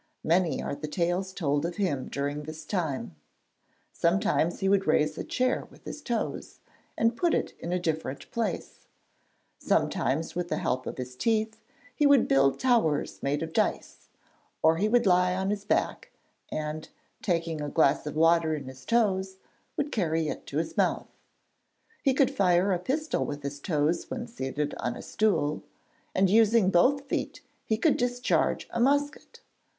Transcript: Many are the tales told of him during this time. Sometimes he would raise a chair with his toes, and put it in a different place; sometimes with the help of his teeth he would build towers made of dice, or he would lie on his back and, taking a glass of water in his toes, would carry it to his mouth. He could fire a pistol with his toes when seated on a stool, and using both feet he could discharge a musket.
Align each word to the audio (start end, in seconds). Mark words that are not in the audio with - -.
Many 0.23 0.63
are 0.63 0.73
the 0.73 0.87
tales 0.87 1.31
told 1.31 1.63
of 1.63 1.75
him 1.75 2.07
during 2.07 2.41
this 2.41 2.65
time. 2.65 3.15
Sometimes 3.93 4.59
he 4.59 4.67
would 4.67 4.87
raise 4.87 5.15
a 5.15 5.23
chair 5.23 5.67
with 5.69 5.83
his 5.85 6.01
toes, 6.01 6.59
and 6.97 7.15
put 7.15 7.35
it 7.35 7.53
in 7.59 7.71
a 7.71 7.77
different 7.77 8.31
place; 8.31 8.87
sometimes 9.59 10.33
with 10.33 10.49
the 10.49 10.57
help 10.57 10.87
of 10.87 10.97
his 10.97 11.15
teeth 11.15 11.61
he 11.95 12.07
would 12.07 12.27
build 12.27 12.59
towers 12.59 13.21
made 13.21 13.43
of 13.43 13.53
dice, 13.53 14.09
or 14.63 14.77
he 14.77 14.89
would 14.89 15.05
lie 15.05 15.35
on 15.35 15.51
his 15.51 15.65
back 15.65 16.09
and, 16.51 16.89
taking 17.21 17.61
a 17.61 17.69
glass 17.69 18.07
of 18.07 18.15
water 18.15 18.55
in 18.55 18.63
his 18.65 18.85
toes, 18.85 19.37
would 19.77 19.91
carry 19.91 20.29
it 20.29 20.47
to 20.47 20.57
his 20.57 20.75
mouth. 20.75 21.09
He 22.01 22.15
could 22.15 22.31
fire 22.35 22.71
a 22.73 22.79
pistol 22.79 23.23
with 23.23 23.43
his 23.43 23.59
toes 23.59 24.09
when 24.09 24.25
seated 24.25 24.73
on 24.79 24.95
a 24.95 25.01
stool, 25.03 25.61
and 26.15 26.27
using 26.27 26.71
both 26.71 27.03
feet 27.05 27.41
he 27.63 27.77
could 27.77 27.97
discharge 27.97 28.65
a 28.71 28.79
musket. 28.79 29.41